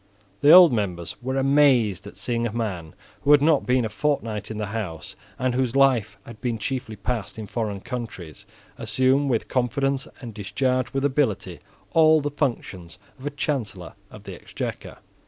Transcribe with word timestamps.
The 0.39 0.49
old 0.51 0.73
members 0.73 1.15
were 1.21 1.37
amazed 1.37 2.07
at 2.07 2.17
seeing 2.17 2.47
a 2.47 2.51
man 2.51 2.95
who 3.21 3.33
had 3.33 3.41
not 3.43 3.67
been 3.67 3.85
a 3.85 3.89
fortnight 3.89 4.49
in 4.49 4.57
the 4.57 4.65
House, 4.73 5.15
and 5.37 5.53
whose 5.53 5.75
life 5.75 6.17
had 6.25 6.41
been 6.41 6.57
chiefly 6.57 6.95
passed 6.95 7.37
in 7.37 7.45
foreign 7.45 7.81
countries, 7.81 8.47
assume 8.79 9.29
with 9.29 9.47
confidence, 9.47 10.07
and 10.19 10.33
discharge 10.33 10.91
with 10.91 11.05
ability, 11.05 11.59
all 11.91 12.19
the 12.19 12.31
functions 12.31 12.97
of 13.19 13.27
a 13.27 13.29
Chancellor 13.29 13.93
of 14.09 14.23
the 14.23 14.33
Exchequer. 14.33 14.97